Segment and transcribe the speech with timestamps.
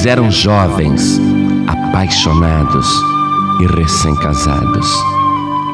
[0.00, 1.20] Eles eram jovens,
[1.66, 2.88] apaixonados
[3.60, 4.88] e recém-casados,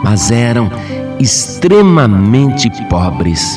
[0.02, 0.68] mas eram
[1.20, 3.56] extremamente pobres.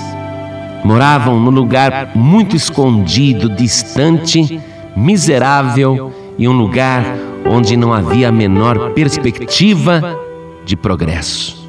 [0.85, 4.61] Moravam num lugar muito escondido, distante,
[4.95, 7.03] miserável e um lugar
[7.47, 10.19] onde não havia a menor perspectiva
[10.63, 11.67] de progresso.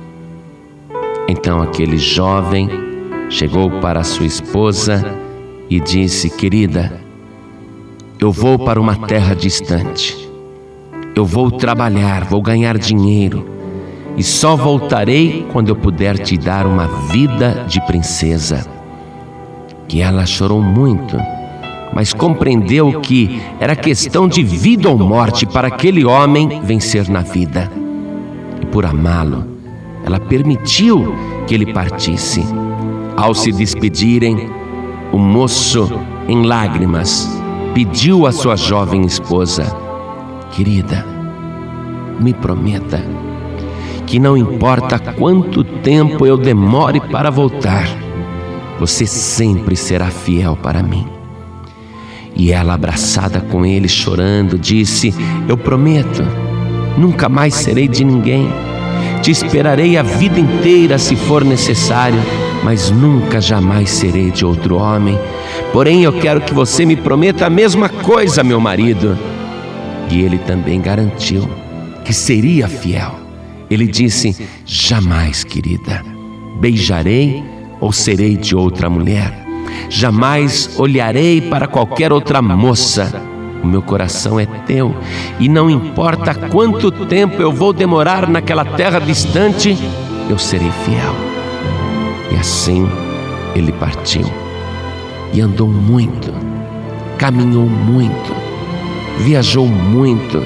[1.27, 2.68] Então aquele jovem
[3.31, 5.03] chegou para sua esposa
[5.71, 7.09] e disse: Querida,
[8.21, 10.17] eu vou para uma terra distante.
[11.15, 13.49] Eu vou trabalhar, vou ganhar dinheiro
[14.17, 18.67] e só voltarei quando eu puder te dar uma vida de princesa.
[19.89, 21.17] E ela chorou muito
[21.93, 27.71] mas compreendeu que era questão de vida ou morte para aquele homem vencer na vida.
[28.61, 29.45] E por amá-lo,
[30.05, 31.15] ela permitiu
[31.46, 32.45] que ele partisse.
[33.17, 34.49] Ao se despedirem,
[35.12, 35.91] o moço,
[36.29, 37.40] em lágrimas,
[37.75, 39.65] pediu à sua jovem esposa:
[40.53, 41.05] Querida,
[42.19, 43.03] me prometa
[44.07, 47.87] que não importa quanto tempo eu demore para voltar,
[48.79, 51.07] você sempre será fiel para mim.
[52.35, 55.15] E ela, abraçada com ele, chorando, disse:
[55.49, 56.23] Eu prometo,
[56.99, 58.49] nunca mais serei de ninguém.
[59.23, 62.19] Te esperarei a vida inteira se for necessário,
[62.65, 65.19] mas nunca jamais serei de outro homem.
[65.73, 69.17] Porém, eu quero que você me prometa a mesma coisa, meu marido.
[70.11, 71.49] E ele também garantiu
[72.05, 73.15] que seria fiel.
[73.71, 76.05] Ele disse: Jamais, querida,
[76.59, 77.43] beijarei
[77.81, 79.33] ou serei de outra mulher.
[79.89, 83.23] Jamais olharei para qualquer outra moça.
[83.62, 84.97] O meu coração é teu,
[85.39, 89.77] e não importa quanto tempo eu vou demorar naquela terra distante,
[90.31, 91.15] eu serei fiel.
[92.33, 92.89] E assim
[93.55, 94.50] ele partiu
[95.33, 96.33] e andou muito,
[97.19, 98.34] caminhou muito,
[99.19, 100.43] viajou muito,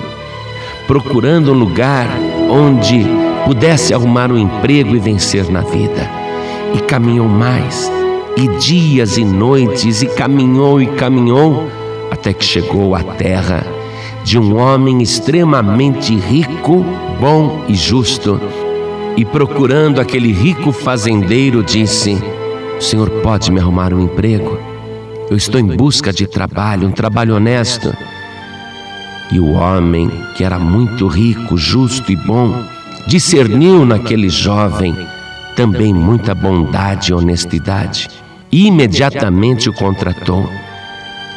[0.86, 2.06] procurando um lugar
[2.50, 3.04] onde
[3.44, 6.10] pudesse arrumar um emprego e vencer na vida.
[6.74, 7.90] E caminhou mais
[8.36, 11.68] e dias e noites, e caminhou e caminhou,
[12.10, 13.64] até que chegou à terra
[14.24, 16.84] de um homem extremamente rico,
[17.20, 18.40] bom e justo.
[19.16, 22.18] E procurando aquele rico fazendeiro, disse:
[22.76, 24.73] O senhor pode me arrumar um emprego?
[25.30, 27.94] Eu estou em busca de trabalho, um trabalho honesto.
[29.32, 32.64] E o homem, que era muito rico, justo e bom,
[33.06, 34.94] discerniu naquele jovem
[35.56, 38.08] também muita bondade e honestidade
[38.54, 40.48] imediatamente o contratou.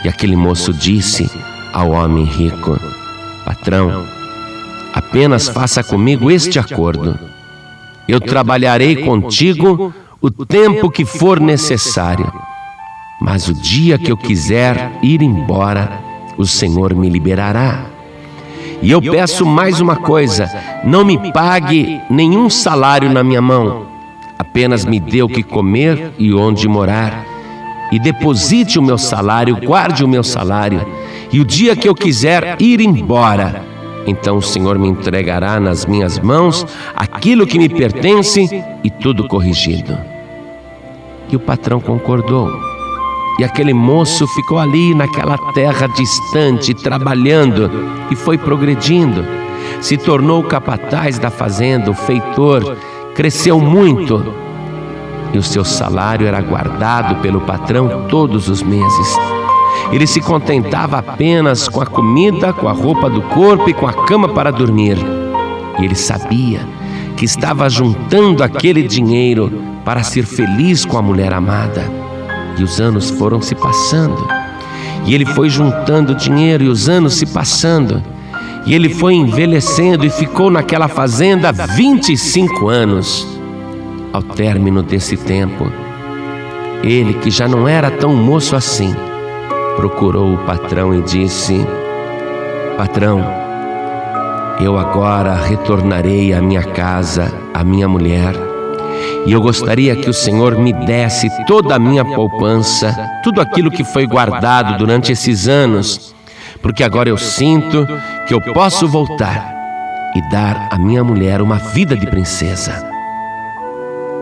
[0.04, 1.30] E aquele moço disse
[1.74, 2.80] ao homem rico:
[3.44, 4.06] Patrão,
[4.94, 7.18] apenas faça comigo este acordo.
[8.08, 12.32] Eu trabalharei contigo o tempo que for necessário.
[13.20, 16.02] Mas o dia que eu quiser ir embora,
[16.38, 17.86] o Senhor me liberará.
[18.82, 20.50] E eu peço mais uma coisa:
[20.84, 23.88] não me pague nenhum salário na minha mão
[24.38, 27.26] Apenas me dê o que comer e onde morar.
[27.92, 30.86] E deposite o meu salário, guarde o meu salário.
[31.32, 33.64] E o dia que eu quiser ir embora,
[34.06, 39.98] então o Senhor me entregará nas minhas mãos aquilo que me pertence e tudo corrigido.
[41.30, 42.77] E o patrão concordou.
[43.40, 47.70] E aquele moço ficou ali naquela terra distante, trabalhando
[48.10, 49.24] e foi progredindo.
[49.80, 52.78] Se tornou capataz da fazenda, o feitor
[53.14, 54.34] cresceu muito
[55.34, 59.16] e o seu salário era guardado pelo patrão todos os meses.
[59.92, 63.94] Ele se contentava apenas com a comida, com a roupa do corpo e com a
[63.94, 64.98] cama para dormir.
[65.80, 66.68] E ele sabia
[67.16, 69.52] que estava juntando aquele dinheiro
[69.86, 72.07] para ser feliz com a mulher amada.
[72.58, 74.28] E os anos foram se passando.
[75.06, 78.04] E ele foi juntando dinheiro e os anos se passando.
[78.66, 83.26] E ele foi envelhecendo e ficou naquela fazenda 25 anos.
[84.12, 85.72] Ao término desse tempo,
[86.84, 88.96] ele, que já não era tão moço assim,
[89.76, 91.66] procurou o patrão e disse:
[92.78, 93.24] Patrão,
[94.60, 98.34] eu agora retornarei à minha casa, à minha mulher,
[99.26, 103.84] e eu gostaria que o Senhor me desse toda a minha poupança, tudo aquilo que
[103.84, 106.16] foi guardado durante esses anos
[106.62, 107.88] porque agora eu sinto
[108.28, 109.56] que eu posso voltar
[110.16, 112.86] e dar à minha mulher uma vida de princesa.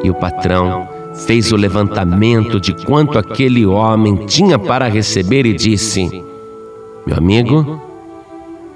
[0.04, 0.88] E o patrão
[1.26, 6.24] fez o levantamento de quanto aquele homem tinha para receber e disse:
[7.06, 7.82] Meu amigo,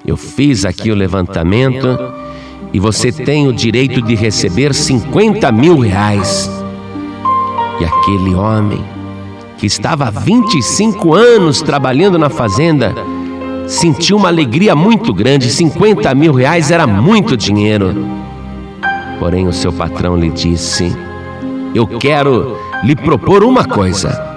[0.05, 1.87] eu fiz aqui o levantamento
[2.71, 6.49] e você tem o direito de receber 50 mil reais.
[7.79, 8.83] E aquele homem,
[9.57, 12.93] que estava há 25 anos trabalhando na fazenda,
[13.67, 15.49] sentiu uma alegria muito grande.
[15.49, 18.05] 50 mil reais era muito dinheiro.
[19.19, 20.95] Porém, o seu patrão lhe disse:
[21.73, 24.27] Eu quero lhe propor uma coisa.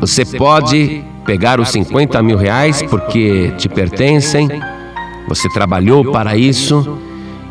[0.00, 4.48] Você pode pegar os 50 mil reais porque te pertencem,
[5.26, 6.98] você trabalhou para isso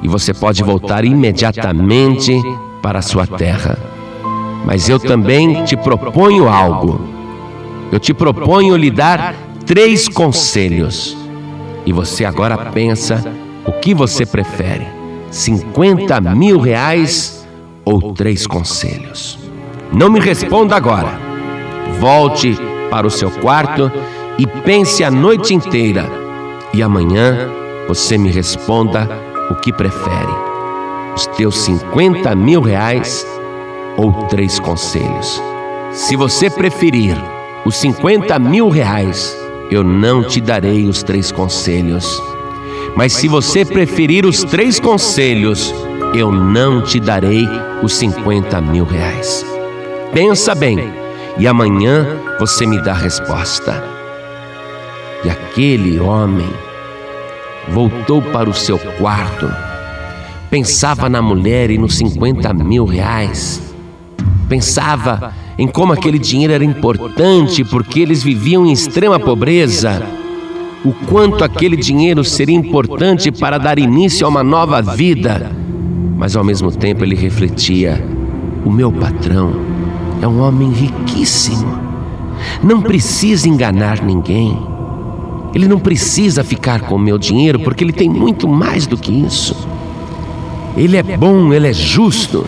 [0.01, 2.33] e você pode voltar imediatamente
[2.81, 3.77] para a sua terra.
[4.65, 7.01] Mas eu também te proponho algo.
[7.91, 9.33] Eu te proponho lhe dar
[9.65, 11.15] três conselhos.
[11.85, 13.23] E você agora pensa
[13.65, 14.87] o que você prefere:
[15.31, 17.47] 50 mil reais
[17.85, 19.39] ou três conselhos?
[19.91, 21.19] Não me responda agora.
[21.99, 22.57] Volte
[22.89, 23.91] para o seu quarto
[24.37, 26.05] e pense a noite inteira.
[26.73, 27.49] E amanhã
[27.87, 29.09] você me responda
[29.49, 30.33] o que prefere:
[31.15, 33.25] os teus 50 mil reais
[33.97, 35.41] ou três conselhos.
[35.91, 37.17] Se você preferir
[37.65, 39.35] os 50 mil reais,
[39.71, 42.21] eu não te darei os três conselhos.
[42.95, 45.73] Mas se você preferir os três conselhos,
[46.13, 47.47] eu não te darei
[47.81, 49.45] os 50 mil reais.
[50.13, 50.93] Pensa bem,
[51.37, 52.07] e amanhã
[52.39, 53.83] você me dá a resposta.
[55.23, 56.49] E aquele homem
[57.69, 59.49] voltou para o seu quarto,
[60.49, 63.61] pensava na mulher e nos 50 mil reais,
[64.47, 70.01] pensava em como aquele dinheiro era importante porque eles viviam em extrema pobreza,
[70.85, 75.51] o quanto aquele dinheiro seria importante para dar início a uma nova vida,
[76.15, 78.03] mas ao mesmo tempo ele refletia:
[78.63, 79.53] o meu patrão
[80.21, 81.79] é um homem riquíssimo.
[82.63, 84.76] Não precisa enganar ninguém.
[85.53, 89.11] Ele não precisa ficar com o meu dinheiro porque ele tem muito mais do que
[89.11, 89.55] isso.
[90.75, 92.45] Ele é bom, ele é justo.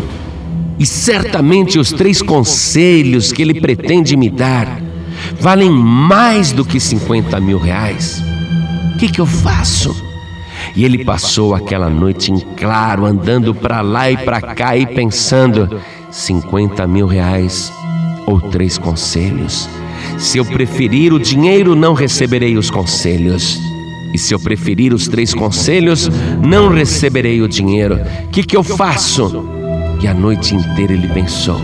[0.77, 4.81] E certamente os três conselhos que ele pretende me dar
[5.39, 8.23] valem mais do que 50 mil reais.
[8.93, 9.95] O que, que eu faço?
[10.75, 15.81] E ele passou aquela noite em claro, andando para lá e para cá e pensando:
[16.11, 17.71] 50 mil reais
[18.25, 19.69] ou três conselhos.
[20.19, 23.57] Se eu preferir o dinheiro, não receberei os conselhos.
[24.13, 26.09] E se eu preferir os três conselhos,
[26.45, 27.95] não receberei o dinheiro.
[28.25, 29.47] O que, que eu faço?
[30.01, 31.59] E a noite inteira ele pensou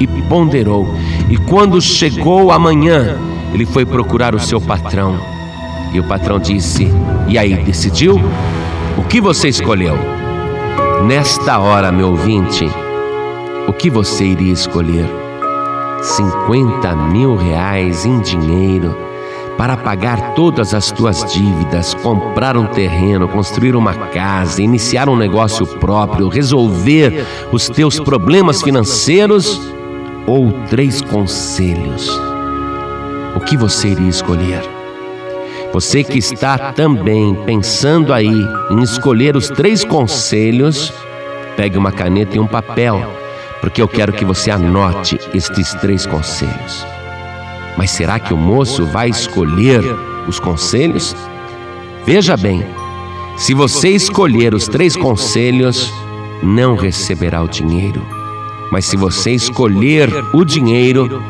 [0.00, 0.88] e ponderou.
[1.28, 3.18] E quando chegou a manhã,
[3.52, 5.20] ele foi procurar o seu patrão.
[5.92, 6.88] E o patrão disse:
[7.28, 8.18] E aí, decidiu?
[8.96, 9.96] O que você escolheu?
[11.06, 12.64] Nesta hora, meu ouvinte,
[13.68, 15.27] o que você iria escolher?
[16.00, 18.96] 50 mil reais em dinheiro
[19.56, 25.66] para pagar todas as tuas dívidas, comprar um terreno, construir uma casa, iniciar um negócio
[25.66, 29.60] próprio, resolver os teus problemas financeiros
[30.28, 32.08] ou três conselhos.
[33.34, 34.62] O que você iria escolher?
[35.72, 40.92] Você que está também pensando aí em escolher os três conselhos,
[41.56, 43.27] pegue uma caneta e um papel
[43.60, 46.86] porque eu quero que você anote estes três conselhos.
[47.76, 49.82] Mas será que o moço vai escolher
[50.26, 51.14] os conselhos?
[52.04, 52.64] Veja bem,
[53.36, 55.92] se você escolher os três conselhos,
[56.42, 58.04] não receberá o dinheiro.
[58.70, 61.22] Mas se você escolher o dinheiro,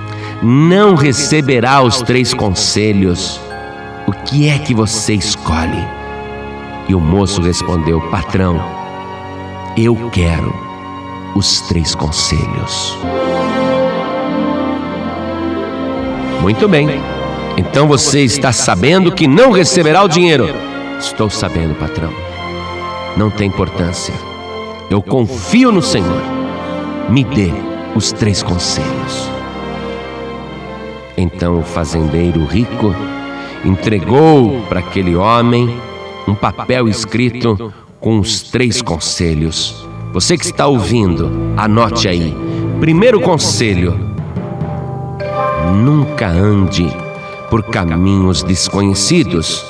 [0.42, 3.40] não receberá os três conselhos.
[4.06, 5.86] O que é que você escolhe?
[6.88, 8.58] E o moço respondeu: Patrão,
[9.76, 10.67] eu quero
[11.38, 12.98] os três conselhos.
[16.42, 16.88] Muito bem.
[17.56, 20.48] Então você está sabendo que não receberá o dinheiro.
[20.98, 22.12] Estou sabendo, patrão.
[23.16, 24.14] Não tem importância.
[24.90, 26.22] Eu confio no Senhor.
[27.08, 27.52] Me dê
[27.94, 29.30] os três conselhos.
[31.16, 32.92] Então o fazendeiro rico
[33.64, 35.80] entregou para aquele homem
[36.26, 39.87] um papel escrito com os três conselhos.
[40.12, 42.34] Você que está ouvindo, anote aí.
[42.80, 43.98] Primeiro conselho:
[45.74, 46.86] nunca ande
[47.50, 49.64] por caminhos desconhecidos,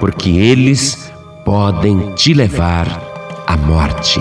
[0.00, 1.12] porque eles
[1.44, 2.86] podem te levar
[3.46, 4.20] à morte.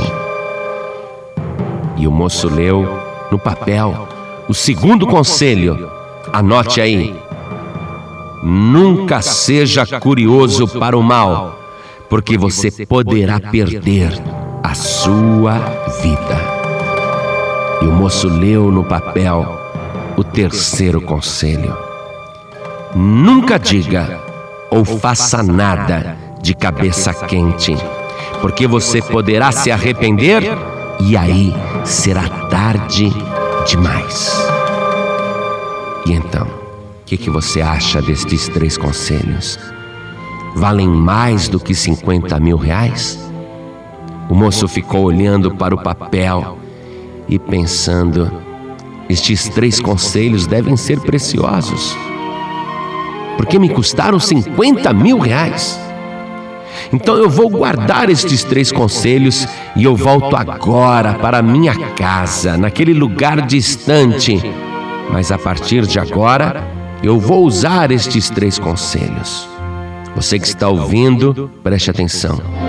[1.97, 2.87] E o moço leu
[3.31, 4.07] no papel
[4.47, 5.89] o segundo conselho.
[6.31, 7.15] Anote aí.
[8.43, 11.59] Nunca seja curioso para o mal,
[12.07, 14.13] porque você poderá perder
[14.69, 15.57] a sua
[15.99, 16.37] vida.
[17.81, 19.59] E o moço leu no papel
[20.15, 21.75] o terceiro conselho:
[22.93, 24.19] Nunca diga
[24.69, 27.75] ou faça nada de cabeça quente,
[28.41, 30.43] porque você poderá se arrepender
[30.99, 31.51] e aí
[31.83, 33.11] será tarde
[33.65, 34.47] demais.
[36.05, 36.45] E então,
[37.07, 39.57] que, que você acha destes três conselhos?
[40.55, 43.28] Valem mais do que 50 mil reais?
[44.29, 46.59] O moço ficou olhando para o papel
[47.27, 48.31] e pensando:
[49.09, 51.97] estes três conselhos devem ser preciosos,
[53.35, 55.79] porque me custaram 50 mil reais.
[56.93, 62.93] Então eu vou guardar estes três conselhos e eu volto agora para minha casa, naquele
[62.93, 64.39] lugar distante.
[65.11, 66.63] Mas a partir de agora,
[67.01, 69.49] eu vou usar estes três conselhos.
[70.15, 72.68] Você que está ouvindo, preste atenção.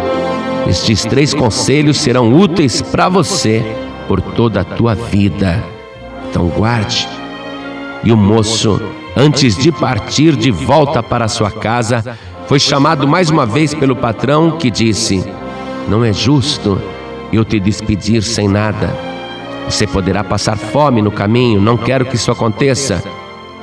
[0.70, 3.60] Estes três conselhos serão úteis para você
[4.06, 5.60] por toda a tua vida.
[6.28, 7.08] Então guarde.
[8.04, 8.80] E o moço,
[9.16, 14.58] antes de partir de volta para sua casa, foi chamado mais uma vez pelo patrão
[14.58, 15.24] que disse:
[15.88, 16.80] Não é justo
[17.32, 18.96] eu te despedir sem nada.
[19.68, 23.02] Você poderá passar fome no caminho, não quero que isso aconteça.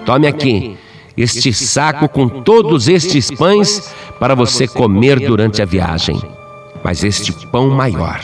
[0.05, 0.77] Tome aqui
[1.15, 6.36] este saco com todos estes pães para você comer durante a viagem.
[6.83, 8.19] Mas este pão maior,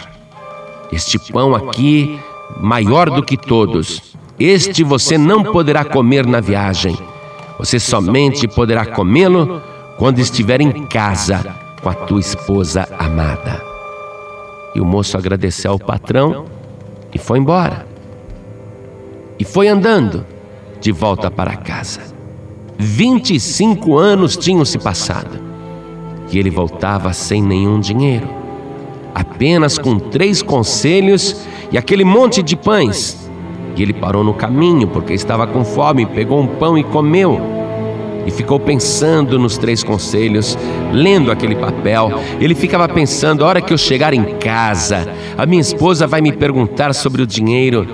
[0.92, 2.20] este pão aqui,
[2.58, 6.98] maior do que todos, este você não poderá comer na viagem.
[7.60, 9.62] Você somente poderá comê-lo
[9.98, 11.44] quando estiver em casa
[11.82, 13.62] com a tua esposa amada.
[14.76, 16.46] E o moço agradeceu ao patrão
[17.14, 17.86] e foi embora.
[19.38, 20.26] E foi andando
[20.80, 22.02] de volta para casa.
[22.78, 25.40] 25 anos tinham se passado
[26.32, 28.28] e ele voltava sem nenhum dinheiro,
[29.14, 33.30] apenas com três conselhos e aquele monte de pães.
[33.76, 37.54] E ele parou no caminho porque estava com fome, pegou um pão e comeu
[38.26, 40.58] e ficou pensando nos três conselhos,
[40.92, 42.12] lendo aquele papel.
[42.40, 46.32] Ele ficava pensando: a hora que eu chegar em casa, a minha esposa vai me
[46.32, 47.88] perguntar sobre o dinheiro.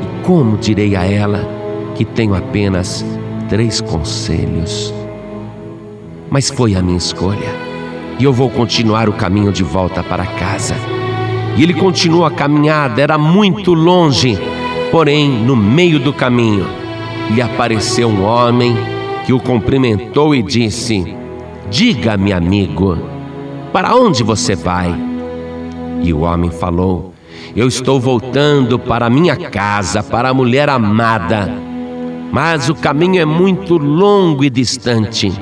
[0.00, 1.48] E como direi a ela
[1.94, 3.04] que tenho apenas
[3.48, 4.92] três conselhos?
[6.30, 7.63] Mas foi a minha escolha.
[8.18, 10.76] E eu vou continuar o caminho de volta para casa.
[11.56, 14.38] E ele continuou a caminhada, era muito longe.
[14.90, 16.66] Porém, no meio do caminho,
[17.30, 18.76] lhe apareceu um homem
[19.24, 21.16] que o cumprimentou e disse:
[21.70, 22.98] Diga-me, amigo,
[23.72, 24.94] para onde você vai?
[26.02, 27.12] E o homem falou:
[27.56, 31.50] Eu estou voltando para minha casa, para a mulher amada,
[32.30, 35.32] mas o caminho é muito longo e distante.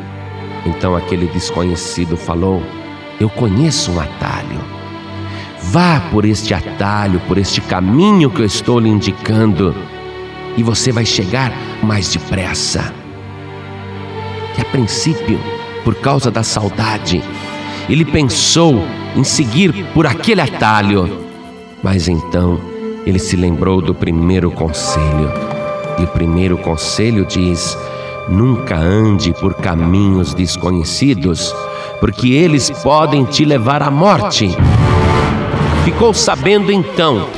[0.66, 2.62] Então aquele desconhecido falou:
[3.20, 4.60] Eu conheço um atalho.
[5.64, 9.74] Vá por este atalho, por este caminho que eu estou lhe indicando,
[10.56, 11.52] e você vai chegar
[11.82, 12.92] mais depressa
[14.54, 15.38] que a princípio,
[15.84, 17.22] por causa da saudade,
[17.88, 18.82] ele pensou
[19.16, 21.26] em seguir por aquele atalho,
[21.82, 22.60] mas então
[23.04, 25.30] ele se lembrou do primeiro conselho.
[25.98, 27.76] E o primeiro conselho diz:
[28.28, 31.54] nunca ande por caminhos desconhecidos,
[32.00, 34.50] porque eles podem te levar à morte.
[35.84, 37.28] Ficou sabendo então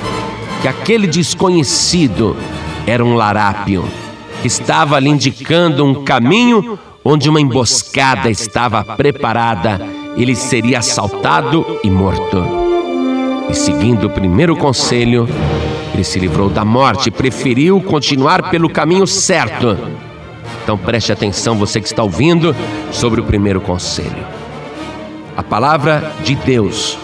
[0.61, 2.37] que aquele desconhecido
[2.87, 3.85] era um larápio,
[4.41, 9.81] que estava lhe indicando um caminho onde uma emboscada estava preparada,
[10.17, 12.43] ele seria assaltado e morto.
[13.51, 15.29] E seguindo o primeiro conselho,
[15.93, 19.77] ele se livrou da morte preferiu continuar pelo caminho certo.
[20.65, 22.57] Então preste atenção, você que está ouvindo,
[22.91, 24.27] sobre o primeiro conselho.
[25.37, 26.97] A palavra de Deus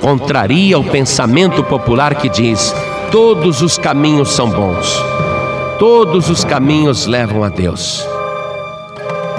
[0.00, 2.74] contraria o pensamento popular que diz:
[3.12, 5.00] todos os caminhos são bons,
[5.78, 8.04] todos os caminhos levam a Deus.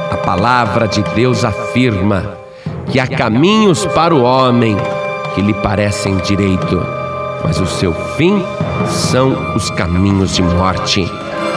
[0.10, 2.38] A palavra de Deus afirma
[2.90, 4.78] que há caminhos para o homem
[5.34, 6.82] que lhe parecem direito,
[7.44, 8.42] mas o seu fim
[8.88, 11.06] são os caminhos de morte.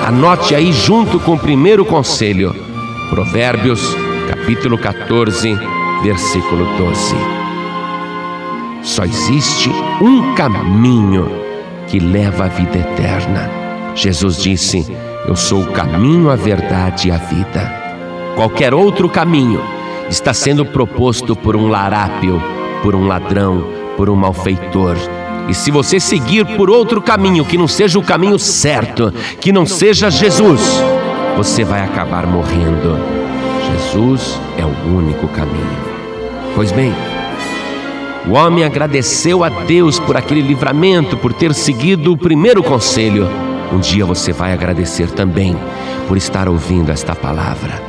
[0.07, 2.55] Anote aí junto com o primeiro conselho,
[3.11, 3.95] Provérbios,
[4.29, 5.55] capítulo 14,
[6.03, 7.15] versículo 12.
[8.83, 11.31] Só existe um caminho
[11.89, 13.51] que leva à vida eterna.
[13.95, 14.87] Jesus disse:
[15.27, 17.71] Eu sou o caminho, a verdade e a vida.
[18.35, 19.61] Qualquer outro caminho
[20.09, 22.41] está sendo proposto por um larápio,
[22.83, 23.65] por um ladrão,
[23.97, 24.97] por um malfeitor.
[25.49, 29.65] E se você seguir por outro caminho que não seja o caminho certo, que não
[29.65, 30.61] seja Jesus,
[31.37, 32.99] você vai acabar morrendo.
[33.73, 35.79] Jesus é o único caminho.
[36.55, 36.93] Pois bem,
[38.29, 43.27] o homem agradeceu a Deus por aquele livramento, por ter seguido o primeiro conselho.
[43.73, 45.57] Um dia você vai agradecer também
[46.07, 47.83] por estar ouvindo esta palavra.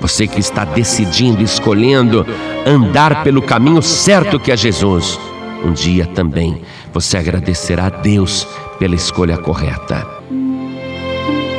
[0.00, 2.24] Você que está decidindo, escolhendo
[2.64, 5.18] andar pelo caminho certo que é Jesus,
[5.64, 6.62] um dia também
[6.92, 8.46] você agradecerá a Deus
[8.78, 10.06] pela escolha correta.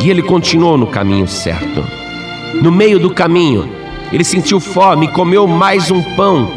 [0.03, 1.84] E ele continuou no caminho certo.
[2.62, 3.70] No meio do caminho,
[4.12, 6.51] ele sentiu fome e comeu mais um pão.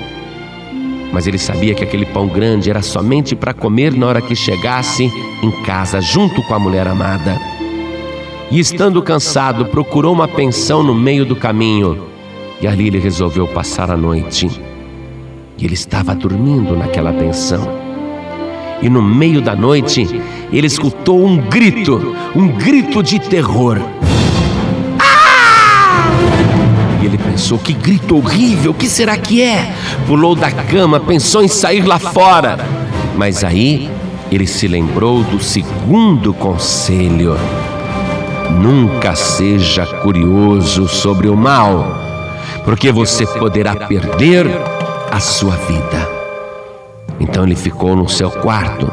[1.13, 5.13] Mas ele sabia que aquele pão grande era somente para comer na hora que chegasse
[5.43, 7.39] em casa, junto com a mulher amada.
[8.51, 12.07] E estando cansado, procurou uma pensão no meio do caminho.
[12.61, 14.49] E ali ele resolveu passar a noite.
[15.59, 17.85] E ele estava dormindo naquela pensão
[18.85, 20.21] e no meio da noite
[20.53, 23.81] ele escutou um grito, um grito de terror.
[24.99, 26.07] Ah!
[27.03, 29.75] E ele pensou: que grito horrível, o que será que é?
[30.07, 32.59] Pulou da cama, pensou em sair lá fora.
[33.17, 33.91] Mas aí
[34.31, 37.39] ele se lembrou do segundo conselho:
[38.61, 41.97] nunca seja curioso sobre o mal,
[42.67, 44.47] porque você poderá perder
[45.15, 46.09] a sua vida.
[47.21, 48.91] Então ele ficou no seu quarto.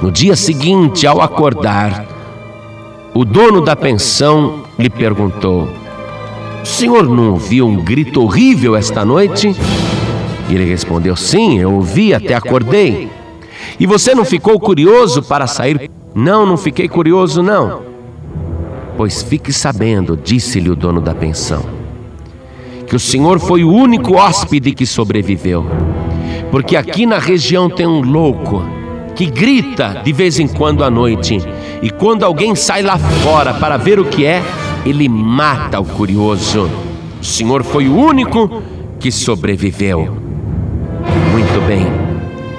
[0.00, 2.06] No dia seguinte, ao acordar,
[3.12, 5.68] o dono da pensão lhe perguntou:
[6.62, 9.52] O senhor não ouviu um grito horrível esta noite?
[10.48, 13.10] E ele respondeu: Sim, eu ouvi, até acordei.
[13.80, 15.90] E você não ficou curioso para sair?
[16.14, 17.82] Não, não fiquei curioso, não.
[18.96, 21.64] Pois fique sabendo, disse-lhe o dono da pensão,
[22.86, 25.66] que o senhor foi o único hóspede que sobreviveu.
[26.50, 28.62] Porque aqui na região tem um louco
[29.14, 31.38] que grita de vez em quando à noite,
[31.82, 34.42] e quando alguém sai lá fora para ver o que é,
[34.84, 36.70] ele mata o curioso.
[37.20, 38.62] O Senhor foi o único
[39.00, 40.16] que sobreviveu.
[41.32, 41.86] Muito bem,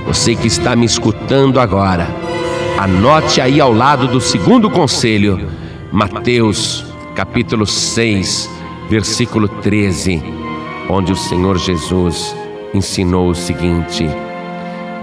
[0.05, 2.07] você que está me escutando agora,
[2.77, 5.47] anote aí ao lado do segundo conselho,
[5.91, 8.56] Mateus capítulo 6,
[8.89, 10.21] versículo 13,
[10.89, 12.35] onde o Senhor Jesus
[12.73, 14.05] ensinou o seguinte: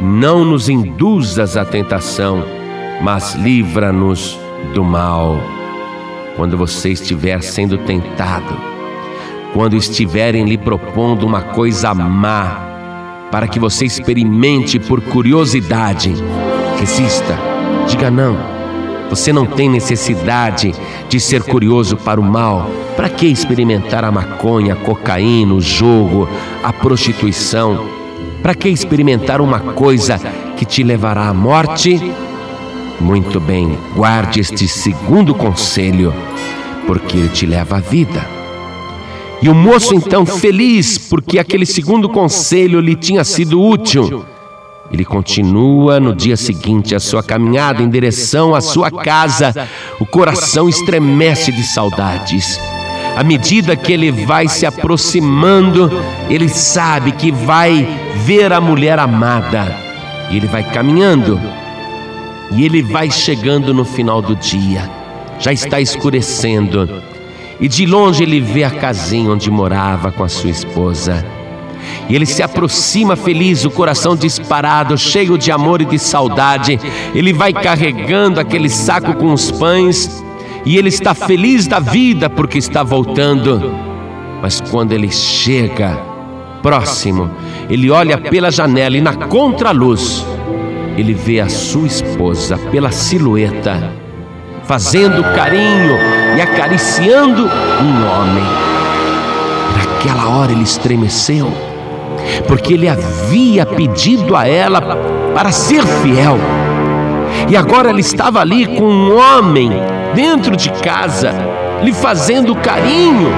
[0.00, 2.44] Não nos induzas à tentação,
[3.02, 4.38] mas livra-nos
[4.74, 5.38] do mal.
[6.36, 8.56] Quando você estiver sendo tentado,
[9.52, 16.12] quando estiverem lhe propondo uma coisa má, para que você experimente por curiosidade,
[16.78, 17.38] resista,
[17.88, 18.53] diga não.
[19.10, 20.74] Você não tem necessidade
[21.08, 22.70] de ser curioso para o mal.
[22.96, 26.28] Para que experimentar a maconha, a cocaína, o jogo,
[26.62, 27.86] a prostituição?
[28.42, 30.18] Para que experimentar uma coisa
[30.56, 32.00] que te levará à morte?
[33.00, 36.14] Muito bem, guarde este segundo conselho,
[36.86, 38.24] porque ele te leva à vida.
[39.42, 44.24] E o moço, então, feliz porque aquele segundo conselho lhe tinha sido útil,
[44.90, 49.68] ele continua no dia seguinte a sua caminhada em direção à sua casa.
[49.98, 52.60] O coração estremece de saudades.
[53.16, 55.90] À medida que ele vai se aproximando,
[56.28, 57.86] ele sabe que vai
[58.24, 59.74] ver a mulher amada.
[60.30, 61.40] E ele vai caminhando.
[62.52, 64.90] E ele vai chegando no final do dia.
[65.38, 67.02] Já está escurecendo.
[67.60, 71.24] E de longe ele vê a casinha onde morava com a sua esposa.
[72.08, 76.78] E ele se aproxima feliz, o coração disparado, cheio de amor e de saudade.
[77.14, 80.22] Ele vai carregando aquele saco com os pães
[80.66, 83.74] e ele está feliz da vida porque está voltando.
[84.42, 85.98] Mas quando ele chega
[86.62, 87.30] próximo,
[87.70, 90.26] ele olha pela janela e na contraluz,
[90.98, 93.92] ele vê a sua esposa pela silhueta,
[94.64, 95.96] fazendo carinho
[96.36, 98.44] e acariciando um homem.
[99.76, 101.50] Naquela hora ele estremeceu
[102.46, 104.80] porque ele havia pedido a ela
[105.34, 106.38] para ser fiel.
[107.48, 109.70] E agora ela estava ali com um homem
[110.14, 111.32] dentro de casa,
[111.82, 113.28] lhe fazendo carinho,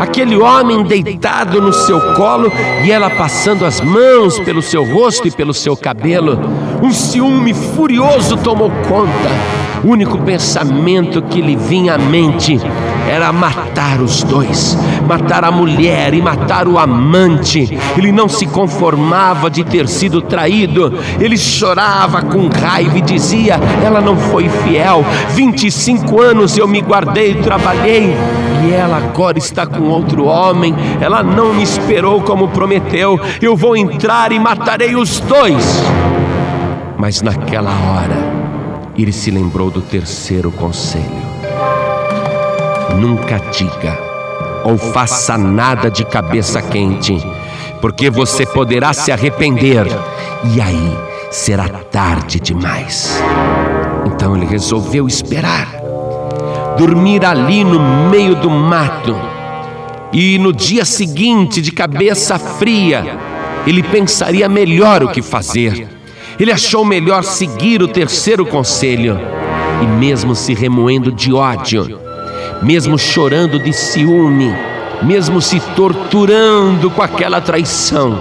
[0.00, 2.50] aquele homem deitado no seu colo
[2.84, 6.38] e ela passando as mãos pelo seu rosto e pelo seu cabelo.
[6.82, 9.60] Um ciúme furioso tomou conta.
[9.84, 12.60] O único pensamento que lhe vinha à mente
[13.10, 17.76] era matar os dois, matar a mulher e matar o amante.
[17.96, 24.00] Ele não se conformava de ter sido traído, ele chorava com raiva e dizia: Ela
[24.00, 25.04] não foi fiel.
[25.30, 28.14] 25 anos eu me guardei, trabalhei,
[28.64, 30.72] e ela agora está com outro homem.
[31.00, 33.18] Ela não me esperou como prometeu.
[33.42, 35.82] Eu vou entrar e matarei os dois.
[36.96, 38.32] Mas naquela hora,
[38.96, 41.29] ele se lembrou do terceiro conselho
[43.00, 44.10] nunca diga
[44.62, 47.16] ou faça nada de cabeça quente,
[47.80, 49.86] porque você poderá se arrepender
[50.54, 50.96] e aí
[51.30, 53.18] será tarde demais.
[54.06, 55.80] Então ele resolveu esperar,
[56.76, 59.16] dormir ali no meio do mato.
[60.12, 63.16] E no dia seguinte, de cabeça fria,
[63.66, 65.88] ele pensaria melhor o que fazer.
[66.38, 69.18] Ele achou melhor seguir o terceiro conselho
[69.82, 71.99] e, mesmo se remoendo de ódio,
[72.62, 74.54] mesmo chorando de ciúme,
[75.02, 78.20] mesmo se torturando com aquela traição,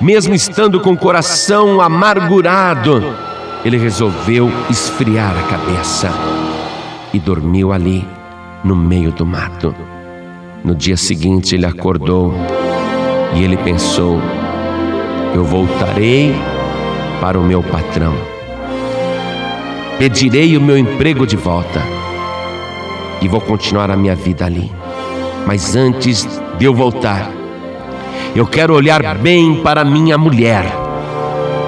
[0.00, 3.04] mesmo estando com o coração amargurado,
[3.64, 6.10] ele resolveu esfriar a cabeça
[7.12, 8.06] e dormiu ali
[8.64, 9.74] no meio do mato.
[10.64, 12.34] No dia seguinte ele acordou
[13.34, 14.20] e ele pensou:
[15.34, 16.34] eu voltarei
[17.20, 18.14] para o meu patrão,
[19.98, 21.95] pedirei o meu emprego de volta
[23.20, 24.70] e vou continuar a minha vida ali.
[25.46, 27.30] Mas antes de eu voltar,
[28.34, 30.64] eu quero olhar bem para minha mulher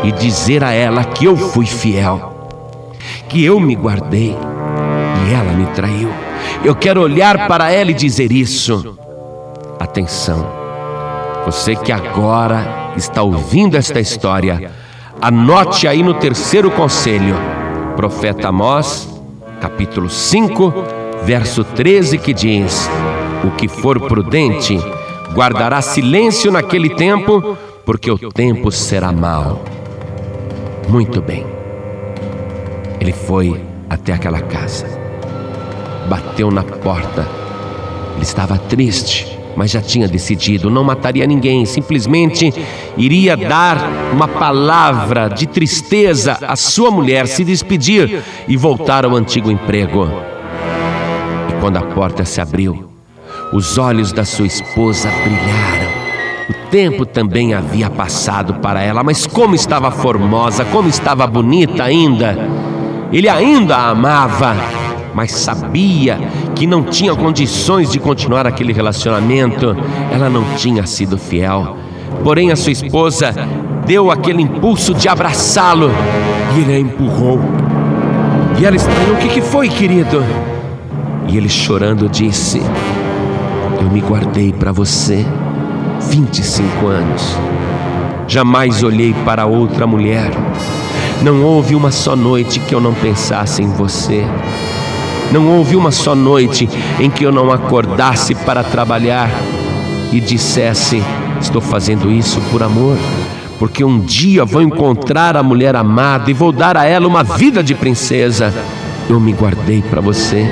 [0.04, 2.48] e dizer a ela que eu fui fiel,
[3.28, 4.36] que eu me guardei
[5.26, 6.10] e ela me traiu.
[6.64, 8.98] Eu quero olhar para ela e dizer isso.
[9.78, 10.46] Atenção,
[11.44, 14.70] você que agora está ouvindo esta história,
[15.20, 17.36] anote aí no terceiro conselho,
[17.96, 19.08] profeta Amós,
[19.60, 20.72] capítulo 5,
[21.24, 22.88] verso 13, que diz:
[23.44, 24.78] O que for prudente
[25.34, 29.62] guardará silêncio naquele tempo, porque o tempo será mau.
[30.88, 31.46] Muito bem.
[33.00, 34.86] Ele foi até aquela casa,
[36.08, 37.26] bateu na porta.
[38.14, 42.52] Ele estava triste, mas já tinha decidido, não mataria ninguém, simplesmente
[42.96, 43.78] iria dar
[44.12, 50.08] uma palavra de tristeza à sua mulher, se despedir e voltar ao antigo emprego.
[51.60, 52.88] Quando a porta se abriu,
[53.52, 55.98] os olhos da sua esposa brilharam.
[56.48, 62.36] O tempo também havia passado para ela, mas como estava formosa, como estava bonita ainda.
[63.12, 64.54] Ele ainda a amava,
[65.14, 66.18] mas sabia
[66.54, 69.76] que não tinha condições de continuar aquele relacionamento.
[70.12, 71.76] Ela não tinha sido fiel.
[72.22, 73.34] Porém, a sua esposa
[73.86, 75.90] deu aquele impulso de abraçá-lo
[76.54, 77.40] e ele a empurrou.
[78.60, 80.22] E ela estranhou: O que, que foi, querido?
[81.28, 82.60] E ele chorando disse:
[83.80, 85.26] Eu me guardei para você
[86.10, 87.36] 25 anos.
[88.26, 90.30] Jamais olhei para outra mulher.
[91.22, 94.24] Não houve uma só noite que eu não pensasse em você.
[95.30, 99.30] Não houve uma só noite em que eu não acordasse para trabalhar
[100.10, 101.02] e dissesse:
[101.40, 102.96] Estou fazendo isso por amor,
[103.58, 107.62] porque um dia vou encontrar a mulher amada e vou dar a ela uma vida
[107.62, 108.54] de princesa.
[109.10, 110.46] Eu me guardei para você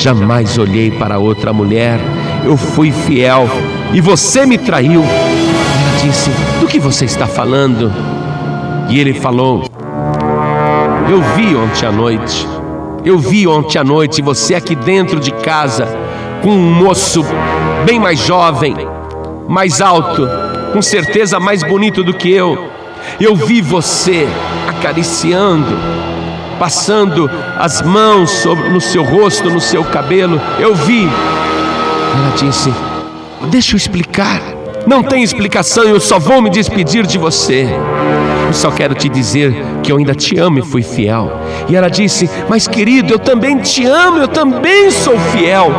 [0.00, 2.00] Jamais olhei para outra mulher.
[2.42, 3.46] Eu fui fiel
[3.92, 5.02] e você me traiu.
[5.02, 7.92] Ela disse: Do que você está falando?
[8.88, 9.70] E ele falou:
[11.06, 12.48] Eu vi ontem à noite.
[13.04, 15.86] Eu vi ontem à noite você aqui dentro de casa
[16.42, 17.22] com um moço
[17.84, 18.74] bem mais jovem,
[19.46, 20.26] mais alto,
[20.72, 22.70] com certeza mais bonito do que eu.
[23.20, 24.26] Eu vi você
[24.66, 25.99] acariciando
[26.60, 30.38] passando as mãos sobre, no seu rosto, no seu cabelo.
[30.58, 31.04] Eu vi.
[31.04, 32.70] Ela disse:
[33.50, 34.42] Deixa eu explicar.
[34.86, 37.66] Não tem explicação, eu só vou me despedir de você.
[38.46, 41.32] Eu só quero te dizer que eu ainda te amo e fui fiel.
[41.66, 45.72] E ela disse: Mas querido, eu também te amo, eu também sou fiel.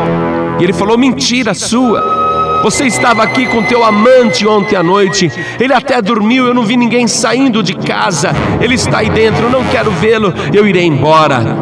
[0.58, 2.21] E ele falou: Mentira sua.
[2.62, 5.30] Você estava aqui com teu amante ontem à noite.
[5.58, 8.30] Ele até dormiu, eu não vi ninguém saindo de casa.
[8.60, 10.32] Ele está aí dentro, eu não quero vê-lo.
[10.54, 11.56] Eu irei embora.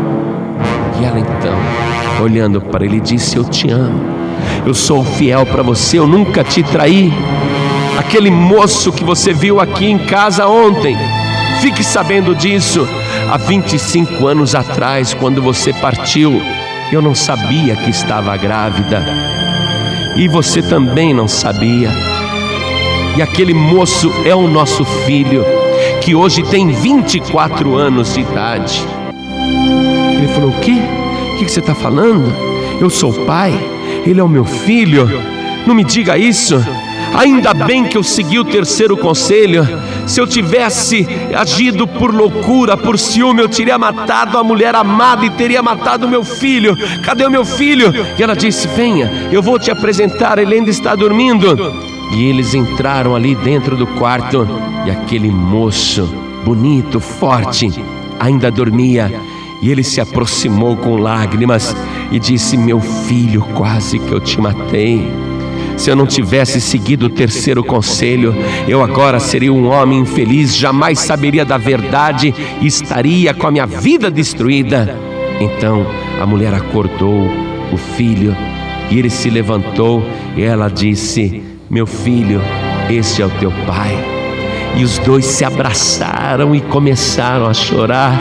[1.01, 1.57] E ela então,
[2.23, 4.21] olhando para ele, disse: Eu te amo.
[4.67, 7.11] Eu sou fiel para você, eu nunca te traí.
[7.99, 10.99] Aquele moço que você viu aqui em casa ontem,
[11.63, 12.87] fique sabendo disso.
[13.31, 16.43] Há 25 anos atrás, quando você partiu,
[16.93, 19.40] eu não sabia que estava grávida
[20.21, 21.91] e você também não sabia.
[23.17, 25.43] E aquele moço é o nosso filho,
[26.03, 28.87] que hoje tem 24 anos de idade.
[30.19, 30.77] Ele falou: O quê?
[31.33, 32.31] O que você está falando?
[32.79, 33.59] Eu sou o pai,
[34.05, 35.09] ele é o meu filho.
[35.67, 36.63] Não me diga isso.
[37.15, 39.67] Ainda bem que eu segui o terceiro conselho.
[40.07, 45.31] Se eu tivesse agido por loucura, por ciúme, eu teria matado a mulher amada e
[45.31, 46.77] teria matado meu filho.
[47.05, 47.93] Cadê o meu filho?
[48.19, 51.57] E ela disse: Venha, eu vou te apresentar, ele ainda está dormindo.
[52.13, 54.47] E eles entraram ali dentro do quarto
[54.85, 56.13] e aquele moço,
[56.45, 57.71] bonito, forte,
[58.19, 59.21] ainda dormia.
[59.63, 61.77] E ele se aproximou com lágrimas
[62.11, 65.20] e disse: Meu filho, quase que eu te matei.
[65.81, 68.35] Se eu não tivesse seguido o terceiro conselho,
[68.69, 73.65] eu agora seria um homem infeliz, jamais saberia da verdade e estaria com a minha
[73.65, 74.95] vida destruída.
[75.41, 75.87] Então
[76.21, 77.27] a mulher acordou
[77.73, 78.37] o filho
[78.91, 80.05] e ele se levantou
[80.37, 82.43] e ela disse: Meu filho,
[82.91, 84.20] este é o teu pai.
[84.77, 88.19] E os dois se abraçaram e começaram a chorar.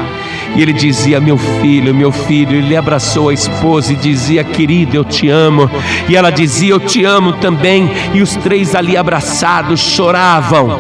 [0.56, 2.56] E ele dizia: Meu filho, meu filho.
[2.56, 5.70] Ele abraçou a esposa e dizia: Querido, eu te amo.
[6.08, 7.90] E ela dizia: Eu te amo também.
[8.14, 10.80] E os três ali abraçados choravam.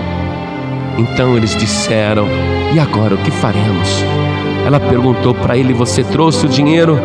[0.97, 2.27] Então eles disseram:
[2.73, 4.03] E agora o que faremos?
[4.65, 6.99] Ela perguntou para ele: Você trouxe o dinheiro?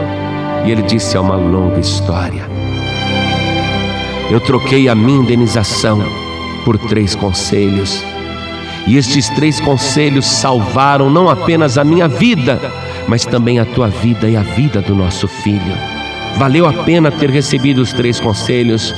[0.64, 2.48] E ele disse: É uma longa história.
[4.30, 6.02] Eu troquei a minha indenização
[6.64, 8.02] por três conselhos.
[8.86, 12.60] E estes três conselhos salvaram não apenas a minha vida,
[13.08, 15.76] mas também a tua vida e a vida do nosso filho.
[16.36, 18.94] Valeu a pena ter recebido os três conselhos.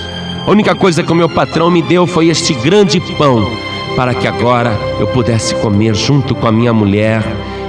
[0.46, 3.46] A única coisa que o meu patrão me deu foi este grande pão,
[3.94, 7.22] para que agora eu pudesse comer junto com a minha mulher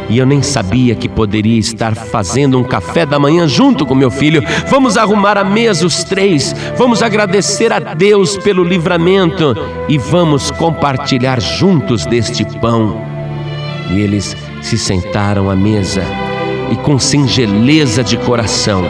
[0.09, 4.09] e eu nem sabia que poderia estar fazendo um café da manhã junto com meu
[4.09, 4.41] filho.
[4.69, 9.55] Vamos arrumar a mesa os três, vamos agradecer a Deus pelo livramento
[9.87, 13.01] e vamos compartilhar juntos deste pão.
[13.91, 16.03] E eles se sentaram à mesa
[16.71, 18.83] e, com singeleza de coração,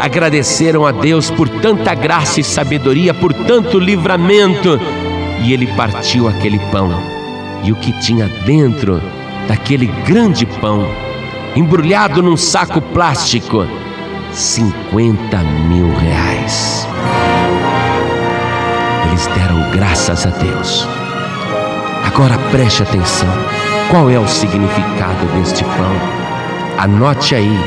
[0.00, 4.78] agradeceram a Deus por tanta graça e sabedoria, por tanto livramento.
[5.42, 6.90] E ele partiu aquele pão,
[7.62, 9.00] e o que tinha dentro
[9.48, 10.86] daquele grande pão,
[11.54, 13.66] embrulhado num saco plástico,
[14.32, 16.86] 50 mil reais.
[19.06, 20.88] Eles deram graças a Deus.
[22.04, 23.28] Agora preste atenção:
[23.90, 26.24] qual é o significado deste pão?
[26.78, 27.58] Anote aí,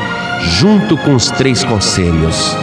[0.60, 2.56] junto com os três conselhos.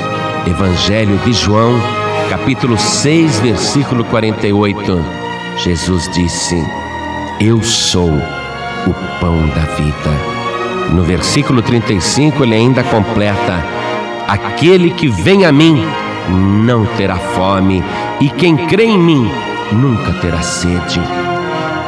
[0.47, 1.81] Evangelho de João,
[2.29, 5.05] capítulo 6, versículo 48.
[5.57, 6.63] Jesus disse:
[7.41, 8.13] Eu sou
[8.87, 10.35] o pão da vida.
[10.93, 13.65] No versículo 35 ele ainda completa:
[14.29, 15.85] Aquele que vem a mim
[16.29, 17.83] não terá fome,
[18.21, 19.31] e quem crê em mim
[19.73, 21.01] nunca terá sede.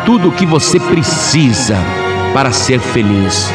[0.04, 1.76] Tudo o que você precisa
[2.32, 3.50] para ser feliz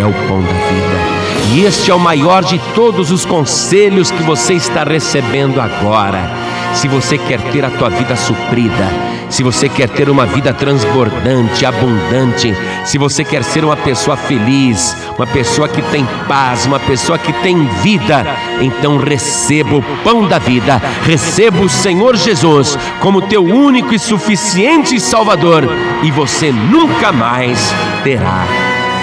[0.00, 1.24] é o pão da vida.
[1.54, 6.43] E este é o maior de todos os conselhos que você está recebendo agora.
[6.74, 8.90] Se você quer ter a tua vida suprida,
[9.30, 14.96] se você quer ter uma vida transbordante, abundante, se você quer ser uma pessoa feliz,
[15.16, 18.26] uma pessoa que tem paz, uma pessoa que tem vida,
[18.60, 25.00] então receba o pão da vida, receba o Senhor Jesus como teu único e suficiente
[25.00, 25.64] Salvador,
[26.02, 27.58] e você nunca mais
[28.02, 28.44] terá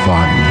[0.05, 0.50] fome.